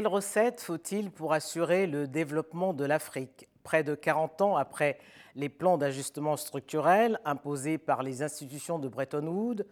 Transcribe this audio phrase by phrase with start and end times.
[0.00, 3.50] Quelle recette faut-il pour assurer le développement de l'Afrique?
[3.62, 4.98] Près de 40 ans après
[5.34, 9.62] les plans d'ajustement structurel imposés par les institutions de Bretton Woods,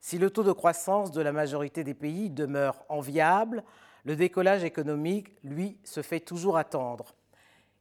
[0.00, 3.62] si le taux de croissance de la majorité des pays demeure enviable,
[4.04, 7.14] le décollage économique, lui, se fait toujours attendre.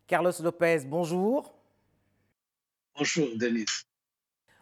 [0.06, 1.56] Carlos Lopez, bonjour.
[2.96, 3.66] Bonjour, Denis.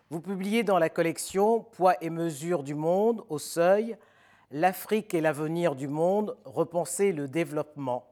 [0.09, 3.97] Vous publiez dans la collection Poids et mesures du monde au seuil
[4.57, 8.09] L'Afrique et l'avenir du monde, repenser le développement.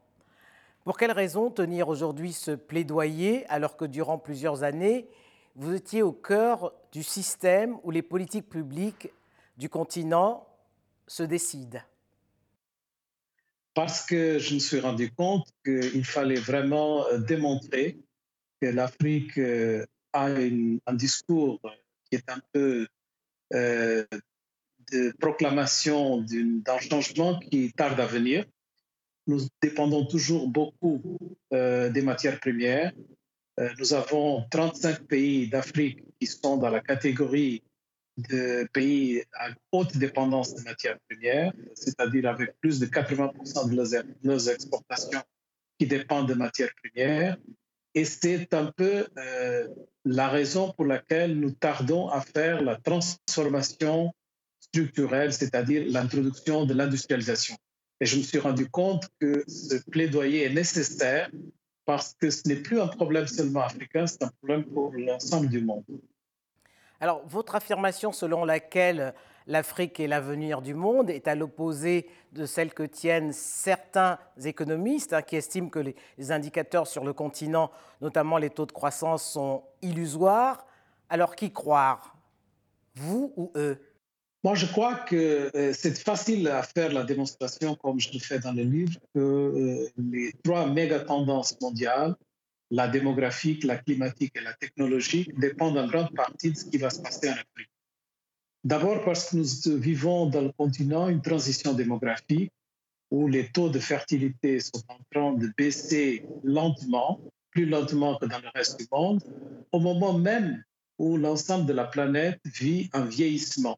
[0.83, 5.07] Pour quelle raison tenir aujourd'hui ce plaidoyer alors que durant plusieurs années,
[5.55, 9.07] vous étiez au cœur du système où les politiques publiques
[9.55, 10.45] du continent
[11.07, 11.79] se décident?
[13.73, 18.00] Parce que je me suis rendu compte qu'il fallait vraiment euh, démontrer
[18.59, 21.61] que l'Afrique euh, a un discours
[22.09, 22.85] qui est un peu
[23.53, 24.03] euh,
[25.19, 28.45] proclamation d'un changement qui tarde à venir.
[29.27, 31.17] Nous dépendons toujours beaucoup
[31.53, 32.91] euh, des matières premières.
[33.59, 37.63] Euh, nous avons 35 pays d'Afrique qui sont dans la catégorie
[38.17, 44.38] de pays à haute dépendance de matières premières, c'est-à-dire avec plus de 80% de nos,
[44.38, 45.23] exportations
[45.80, 47.38] qui dépendent de matières premières.
[47.95, 49.67] Et c'est un peu euh,
[50.05, 54.13] la raison pour laquelle nous tardons à faire la transformation
[54.73, 57.55] structurelle, c'est-à-dire l'introduction de l'industrialisation.
[57.99, 61.29] Et je me suis rendu compte que ce plaidoyer est nécessaire
[61.85, 65.61] parce que ce n'est plus un problème seulement africain, c'est un problème pour l'ensemble du
[65.61, 65.83] monde.
[66.99, 69.13] Alors, votre affirmation selon laquelle
[69.45, 75.21] l'Afrique est l'avenir du monde est à l'opposé de celle que tiennent certains économistes hein,
[75.21, 77.69] qui estiment que les indicateurs sur le continent,
[78.01, 80.66] notamment les taux de croissance, sont illusoires.
[81.09, 82.16] Alors, qui croire?
[82.95, 83.78] Vous ou eux?
[84.44, 88.40] Moi, je crois que euh, c'est facile à faire la démonstration, comme je le fais
[88.40, 92.16] dans le livre, que euh, les trois méga tendances mondiales,
[92.70, 96.90] la démographique, la climatique et la technologique, dépendent en grande partie de ce qui va
[96.90, 97.70] se passer en Afrique.
[98.66, 102.52] D'abord parce que nous vivons dans le continent une transition démographique
[103.12, 107.22] où les taux de fertilité sont en train de baisser lentement,
[107.52, 109.22] plus lentement que dans le reste du monde,
[109.72, 110.64] au moment même
[110.98, 113.78] où l'ensemble de la planète vit un vieillissement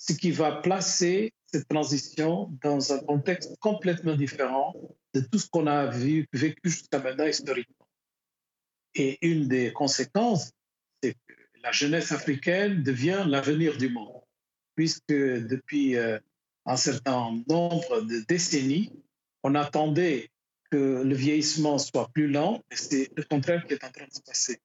[0.00, 4.74] ce qui va placer cette transition dans un contexte complètement différent
[5.12, 7.86] de tout ce qu'on a vu, vécu jusqu'à maintenant historiquement.
[8.94, 10.52] Et une des conséquences,
[11.02, 14.22] c'est que la jeunesse africaine devient l'avenir du monde,
[14.74, 16.18] puisque depuis euh,
[16.64, 18.90] un certain nombre de décennies,
[19.42, 20.30] on attendait
[20.70, 24.14] que le vieillissement soit plus lent, et c'est le contraire qui est en train de
[24.14, 24.60] se passer.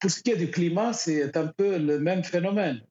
[0.00, 2.82] Pour ce qui est du climat, c'est un peu le même phénomène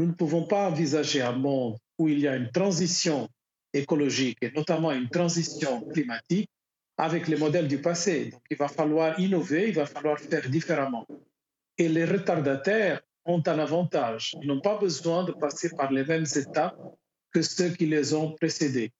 [0.00, 3.28] nous ne pouvons pas envisager un monde où il y a une transition
[3.74, 6.48] écologique et notamment une transition climatique
[6.96, 8.30] avec les modèles du passé.
[8.30, 11.06] Donc il va falloir innover, il va falloir faire différemment.
[11.76, 14.34] Et les retardataires ont un avantage.
[14.40, 16.80] Ils n'ont pas besoin de passer par les mêmes étapes
[17.30, 18.92] que ceux qui les ont précédés.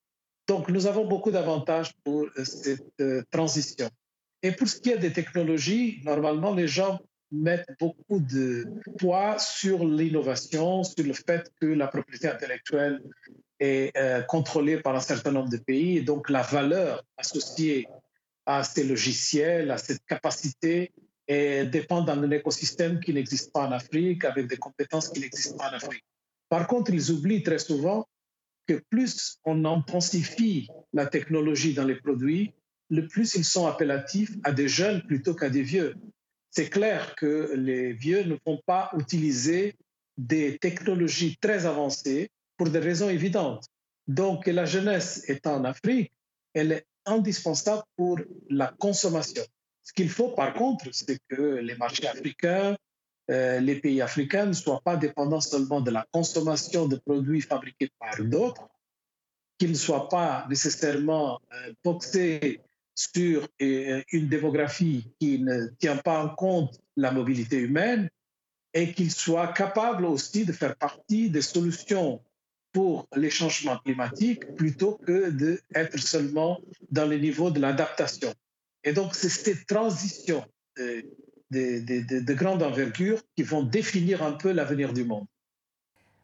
[0.46, 3.88] Donc nous avons beaucoup d'avantages pour euh, cette euh, transition.
[4.42, 6.98] Et pour ce qui est des technologies, normalement, les gens
[7.32, 8.66] mettent beaucoup de
[8.98, 13.02] poids sur l'innovation, sur le fait que la propriété intellectuelle
[13.58, 17.86] est euh, contrôlée par un certain nombre de pays et donc la valeur associée
[18.46, 20.92] à ces logiciels, à cette capacité,
[21.28, 25.70] et dépend d'un écosystème qui n'existe pas en Afrique, avec des compétences qui n'existent pas
[25.70, 26.04] en Afrique.
[26.48, 28.08] Par contre, ils oublient très souvent
[28.66, 32.52] que plus on intensifie la technologie dans les produits,
[32.88, 35.94] le plus ils sont appellatifs à des jeunes plutôt qu'à des vieux
[36.50, 39.76] c'est clair que les vieux ne vont pas utiliser
[40.18, 43.66] des technologies très avancées pour des raisons évidentes.
[44.06, 46.12] Donc, la jeunesse étant en Afrique,
[46.52, 48.18] elle est indispensable pour
[48.48, 49.42] la consommation.
[49.82, 52.76] Ce qu'il faut, par contre, c'est que les marchés africains,
[53.30, 57.90] euh, les pays africains ne soient pas dépendants seulement de la consommation de produits fabriqués
[57.98, 58.68] par d'autres,
[59.58, 62.60] qu'ils ne soient pas nécessairement euh, boxés
[62.94, 68.08] sur euh, une démographie qui ne tient pas en compte la mobilité humaine
[68.74, 72.22] et qu'il soit capable aussi de faire partie des solutions
[72.72, 76.60] pour les changements climatiques plutôt que d'être seulement
[76.90, 78.32] dans le niveau de l'adaptation.
[78.84, 80.44] Et donc, c'est ces transitions
[80.76, 81.04] de,
[81.50, 85.26] de, de, grande envergure qui vont définir un peu l'avenir du monde.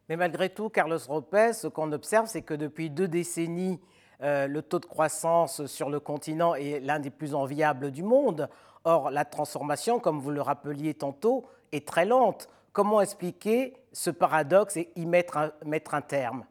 [0.09, 3.79] Mais malgré tout, Carlos Ropez, ce qu'on observe, c'est que depuis deux décennies,
[4.23, 8.49] euh, le taux de croissance sur le continent est l'un des plus enviables du monde.
[8.83, 12.49] Or, la transformation, comme vous le rappeliez tantôt, est très lente.
[12.71, 16.45] Comment expliquer ce paradoxe et y mettre un, terme?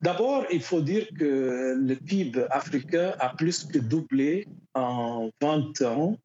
[0.00, 6.16] D'abord, il faut dire que le PIB africain a plus que doublé en 20 ans,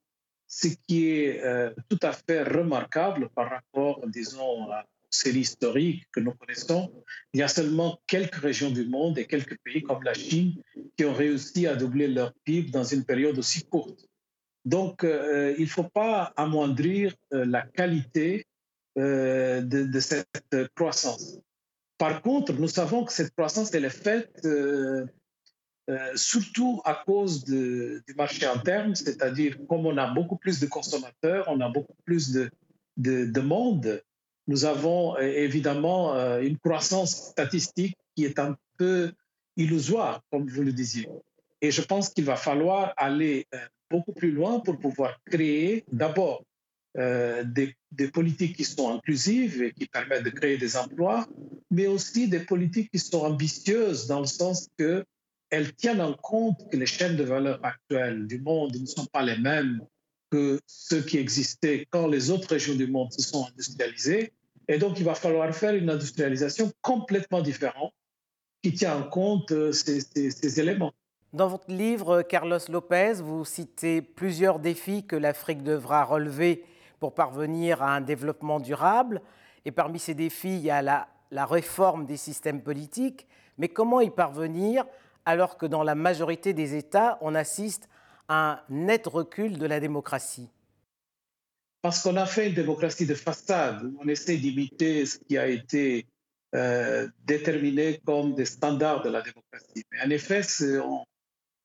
[0.48, 6.20] ce qui est euh, tout à fait remarquable par rapport, disons, aux séries historiques que
[6.20, 6.92] nous connaissons.
[7.34, 10.56] Il y a seulement quelques régions du monde et quelques pays comme la Chine
[10.98, 14.08] qui ont réussi à doubler leur PIB dans une période aussi courte.
[14.66, 18.46] Donc, euh, il ne faut pas amoindrir euh, la qualité
[18.98, 21.40] de, cette croissance.
[21.98, 25.06] Par contre, nous savons que cette croissance, elle est faite euh,
[25.90, 31.46] euh, surtout à cause du marché interne, c'est-à-dire comme on a beaucoup plus de consommateurs,
[31.48, 32.50] on a beaucoup plus de,
[32.98, 34.02] de, de monde,
[34.48, 39.12] nous avons euh, évidemment une croissance statistique qui est un peu
[39.58, 41.08] illusoire, comme vous le disiez.
[41.62, 43.48] Et je pense qu'il va falloir aller
[43.90, 46.44] beaucoup plus loin pour pouvoir créer d'abord
[46.98, 47.76] euh, des,
[48.14, 51.28] politiques qui sont inclusives et qui permettent de créer des emplois,
[51.72, 56.78] mais aussi des politiques qui sont ambitieuses dans le sens qu'elles tiennent en compte que
[56.78, 59.82] les chaînes de valeur actuelles du monde ne sont pas les mêmes
[60.36, 64.34] que ceux qui existaient quand les autres régions du monde se sont industrialisées.
[64.68, 67.94] Et donc, il va falloir faire une industrialisation complètement différente
[68.62, 70.92] qui tient en compte euh, ces, éléments.
[71.32, 76.66] Dans votre livre, Carlos Lopez, vous citez plusieurs défis que l'Afrique devra relever
[77.00, 79.22] pour parvenir à un développement durable.
[79.64, 83.26] Et parmi ces défis, il y a la, la réforme des systèmes politiques.
[83.58, 84.86] Mais comment y parvenir
[85.24, 87.88] alors que dans la majorité des États, on assiste
[88.30, 90.50] un net recul de la démocratie
[91.82, 96.08] Parce qu'on a fait une démocratie de façade, on essaie d'imiter ce qui a été
[96.56, 99.84] euh, déterminé comme des standards de la démocratie.
[99.92, 100.42] Mais en effet,
[100.80, 101.04] on,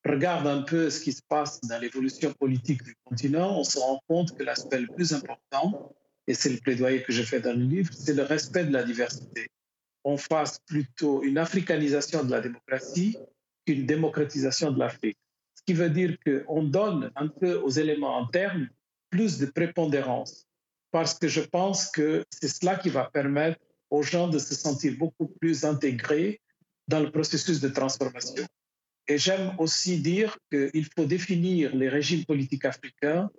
[0.05, 4.01] regarde un peu ce qui se passe dans l'évolution politique du continent, on se rend
[4.07, 5.93] compte que l'aspect le plus important,
[6.27, 8.83] et c'est le plaidoyer que je fais dans le livre, c'est le respect de la
[8.83, 9.47] diversité.
[10.03, 13.17] On fasse plutôt une africanisation de la démocratie
[13.65, 15.17] qu'une démocratisation de l'Afrique.
[15.61, 18.69] Ce qui veut dire qu'on donne un peu aux éléments internes
[19.11, 20.47] plus de prépondérance,
[20.91, 23.59] parce que je pense que c'est cela qui va permettre
[23.91, 26.41] aux gens de se sentir beaucoup plus intégrés
[26.87, 28.45] dans le processus de transformation.
[29.07, 33.29] Et j'aime aussi dire qu'il faut définir les régimes politiques africains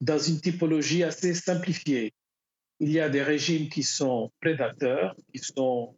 [0.00, 2.12] dans une typologie assez simplifiée.
[2.80, 5.96] Il y a des régimes qui sont prédateurs, qui sont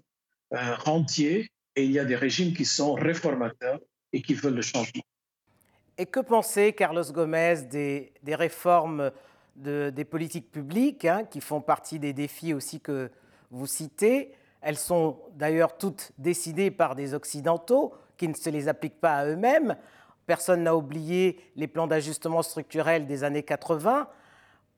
[0.54, 3.80] euh, rentiers, et il y a des régimes qui sont réformateurs
[4.12, 5.04] et qui veulent le changement.
[6.00, 9.10] Et que pensez, Carlos Gomez, des, réformes
[9.56, 13.10] de, des politiques publiques, hein, qui font partie des défis aussi que
[13.50, 14.32] vous citez?
[14.62, 19.26] Elles sont d'ailleurs toutes décidées par des Occidentaux qui ne se les appliquent pas à
[19.26, 19.76] eux-mêmes.
[20.24, 24.08] Personne n'a oublié les plans d'ajustement structurel des années 80.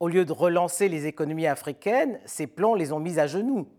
[0.01, 3.69] Au lieu de relancer les économies africaines, ces plans les ont mis à genoux.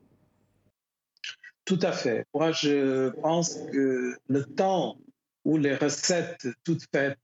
[1.66, 2.24] Tout à fait.
[2.32, 4.96] Moi, je pense que le temps
[5.44, 7.18] où les recettes toutes faites,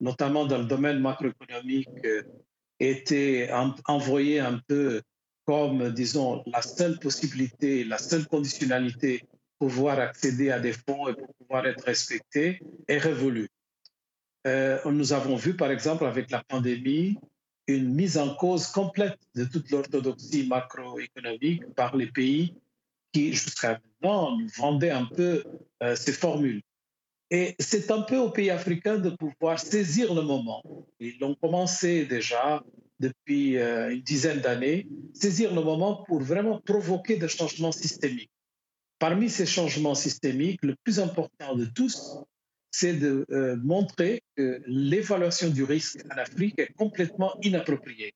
[0.00, 1.88] notamment dans le domaine macroéconomique,
[2.80, 3.50] étaient
[3.86, 5.02] envoyées un peu
[5.44, 9.24] comme, disons, la seule possibilité, la seule conditionnalité
[9.58, 13.48] pouvoir accéder à des fonds et pour pouvoir être respecté est révolu.
[14.46, 17.18] Euh, nous avons vu, par exemple, avec la pandémie,
[17.66, 22.54] une mise en cause complète de toute l'orthodoxie macroéconomique par les pays
[23.12, 25.44] qui, jusqu'à maintenant, nous vendaient un peu
[25.82, 26.62] euh, ces formules.
[27.30, 30.62] Et c'est un peu aux pays africains de pouvoir saisir le moment.
[30.98, 32.64] Ils l'ont commencé déjà
[33.00, 38.30] depuis euh, une dizaine d'années, saisir le moment pour vraiment provoquer des changements systémiques.
[38.98, 42.16] Parmi ces changements systémiques, le plus important de tous,
[42.70, 48.12] c'est de euh, montrer que l'évaluation du risque en Afrique est complètement inappropriée.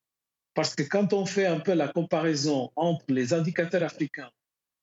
[0.53, 4.29] Parce que quand on fait un peu la comparaison entre les indicateurs africains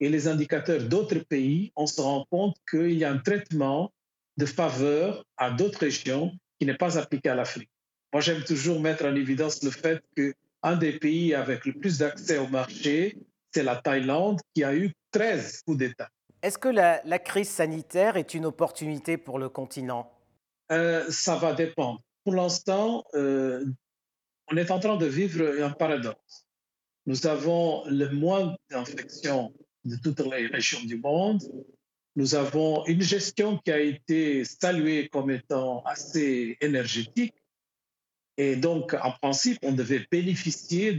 [0.00, 3.92] et les indicateurs d'autres pays, on se rend compte qu'il y a un traitement
[4.40, 7.70] de faveur à d'autres régions qui n'est pas appliqué à l'Afrique.
[8.12, 12.38] Moi, j'aime toujours mettre en évidence le fait qu'un des pays avec le plus d'accès
[12.38, 13.18] au marché,
[13.52, 16.08] c'est la Thaïlande qui a eu 13 coups d'État.
[16.42, 20.10] Est-ce que la, crise sanitaire est une opportunité pour le continent?
[20.72, 22.00] Euh, Ça va dépendre.
[22.24, 23.66] Pour l'instant, euh,
[24.50, 26.46] on est en train de vivre un paradoxe.
[27.06, 29.52] Nous avons le moins d'infections
[29.84, 31.42] de toutes les régions du monde.
[32.16, 37.34] Nous avons une gestion qui a été saluée comme étant assez énergétique.
[38.36, 40.96] Et donc, en principe, on devait bénéficier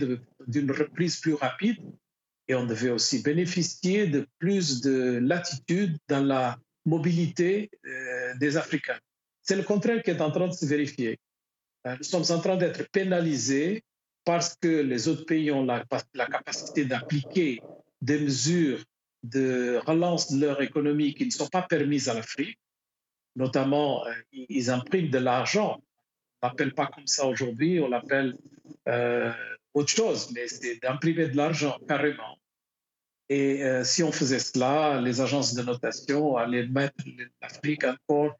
[0.47, 1.77] d'une reprise plus rapide
[2.47, 8.99] et on devait aussi bénéficier de plus de latitude dans la mobilité euh, des Africains.
[9.41, 11.19] C'est le contraire qui est en train de se vérifier.
[11.87, 13.83] Euh, nous sommes en train d'être pénalisés
[14.23, 17.61] parce que les autres pays ont la, la capacité d'appliquer
[18.01, 18.83] des mesures
[19.23, 22.57] de relance de leur économie qui ne sont pas permises à l'Afrique.
[23.35, 25.81] Notamment, euh, ils impriment de l'argent.
[26.41, 28.35] On l'appelle pas comme ça aujourd'hui, on l'appelle
[28.87, 29.31] euh,
[29.73, 32.37] autre chose, mais c'est d'imprimer de l'argent carrément.
[33.29, 37.05] Et euh, si on faisait cela, les agences de notation allaient mettre
[37.41, 38.35] l'Afrique encore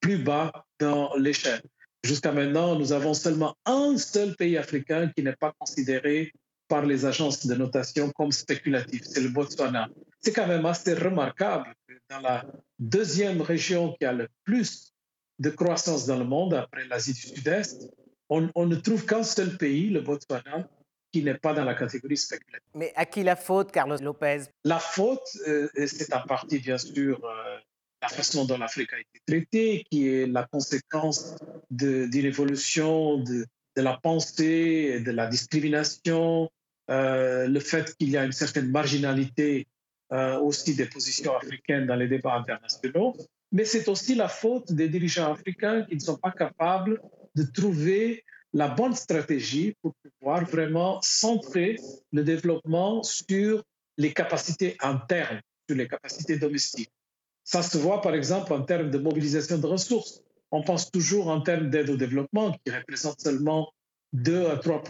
[0.00, 1.62] plus bas dans l'échelle.
[2.02, 6.32] Jusqu'à maintenant, nous avons seulement un seul pays africain qui n'est pas considéré
[6.68, 9.88] par les agences de notation comme spéculatif, c'est le Botswana.
[10.24, 12.46] C'est quand même assez remarquable que dans la
[12.78, 14.94] deuxième région qui a le plus
[15.38, 17.90] de croissance dans le monde, après l'Asie du Sud-Est,
[18.30, 20.66] on, on, ne trouve qu'un seul pays, le Botswana,
[21.12, 22.66] qui n'est pas dans la catégorie spéculative.
[22.74, 24.44] Mais à qui la faute, Carlos Lopez?
[24.64, 27.58] La faute, euh, c'est en partie, bien sûr, euh,
[28.00, 31.36] la façon dont l'Afrique a été traitée, qui est la conséquence
[31.70, 33.44] d'une évolution de,
[33.76, 36.50] de la pensée, de la discrimination,
[36.90, 39.66] euh, le fait qu'il y a une certaine marginalité
[40.12, 43.16] euh, aussi des positions africaines dans les débats internationaux,
[43.52, 47.00] mais c'est aussi la faute des dirigeants africains qui ne sont pas capables
[47.34, 51.76] de trouver la bonne stratégie pour pouvoir vraiment centrer
[52.12, 53.62] le développement sur
[53.96, 56.92] les capacités internes, sur les capacités domestiques.
[57.42, 60.20] Ça se voit par exemple en termes de mobilisation de ressources
[60.54, 63.72] on pense toujours en termes d'aide au développement, qui représente seulement
[64.12, 64.82] 2 à 3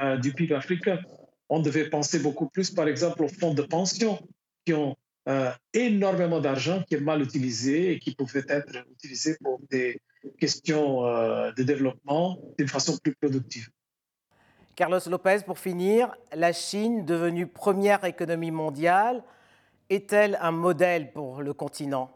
[0.00, 1.00] euh, du PIB africain.
[1.48, 4.18] On devait penser beaucoup plus, par exemple, aux fonds de pension,
[4.64, 4.96] qui ont
[5.28, 10.00] euh, énormément d'argent qui est mal utilisé et qui pouvait être utilisé pour des
[10.38, 13.68] questions euh, de développement d'une façon plus productive.
[14.74, 19.22] Carlos Lopez, pour finir, la Chine, devenue première économie mondiale,
[19.90, 22.10] est-elle un modèle pour le continent?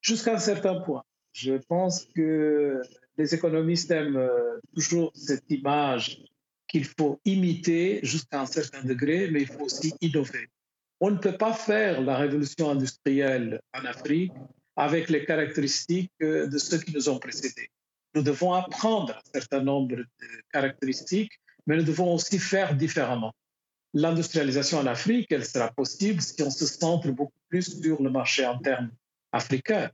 [0.00, 1.04] Jusqu'à un certain point.
[1.32, 2.82] Je pense que
[3.16, 6.24] les économistes aiment euh, toujours cette image
[6.70, 10.48] qu'il faut imiter jusqu'à un certain degré, mais il faut aussi innover.
[11.00, 14.32] On ne peut pas faire la révolution industrielle en Afrique
[14.76, 17.70] avec les caractéristiques de ceux qui nous ont précédés.
[18.14, 20.06] Nous devons apprendre un certain nombre de
[20.52, 21.32] caractéristiques,
[21.66, 23.32] mais nous devons aussi faire différemment.
[23.92, 28.44] L'industrialisation en Afrique, elle sera possible si on se centre beaucoup plus sur le marché
[28.44, 28.92] interne
[29.32, 29.90] africain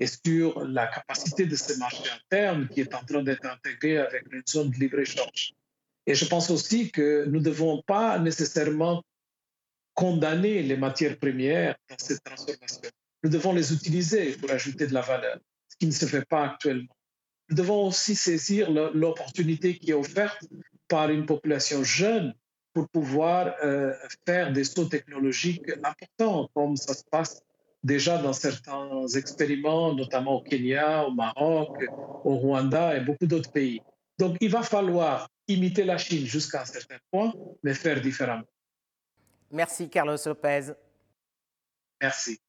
[0.00, 4.24] et sur la capacité de ce marché interne qui est en train d'être intégré avec
[4.32, 5.52] une zone de libre-échange.
[6.08, 9.02] Et je pense aussi que nous ne devons pas nécessairement
[9.92, 12.80] condamner les matières premières dans cette transformation.
[13.22, 15.38] Nous devons les utiliser pour ajouter de la valeur,
[15.68, 16.96] ce qui ne se fait pas actuellement.
[17.50, 20.42] Nous devons aussi saisir l'opportunité qui est offerte
[20.88, 22.32] par une population jeune
[22.72, 23.92] pour pouvoir euh,
[24.24, 27.42] faire des sauts technologiques importants, comme ça se passe
[27.84, 31.84] déjà dans certains expériments, notamment au Kenya, au Maroc,
[32.24, 33.82] au Rwanda et beaucoup d'autres pays.
[34.18, 37.32] Donc il va falloir imiter la Chine jusqu'à un certain point,
[37.62, 38.46] mais faire différemment.
[39.50, 40.72] Merci Carlos Lopez.
[42.00, 42.40] Merci.